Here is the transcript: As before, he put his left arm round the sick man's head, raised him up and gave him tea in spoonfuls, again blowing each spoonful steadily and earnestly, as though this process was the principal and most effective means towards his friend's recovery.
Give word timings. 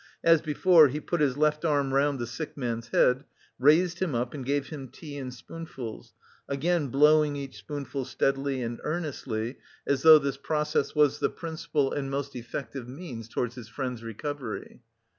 As 0.23 0.41
before, 0.41 0.87
he 0.87 0.99
put 0.99 1.21
his 1.21 1.37
left 1.37 1.63
arm 1.63 1.93
round 1.93 2.17
the 2.17 2.25
sick 2.25 2.57
man's 2.57 2.87
head, 2.87 3.23
raised 3.59 3.99
him 3.99 4.15
up 4.15 4.33
and 4.33 4.43
gave 4.43 4.69
him 4.69 4.87
tea 4.87 5.15
in 5.15 5.29
spoonfuls, 5.29 6.15
again 6.49 6.87
blowing 6.87 7.35
each 7.35 7.57
spoonful 7.59 8.05
steadily 8.05 8.63
and 8.63 8.79
earnestly, 8.83 9.57
as 9.85 10.01
though 10.01 10.17
this 10.17 10.37
process 10.37 10.95
was 10.95 11.19
the 11.19 11.29
principal 11.29 11.91
and 11.93 12.09
most 12.09 12.35
effective 12.35 12.89
means 12.89 13.29
towards 13.29 13.53
his 13.53 13.67
friend's 13.67 14.01
recovery. 14.03 14.81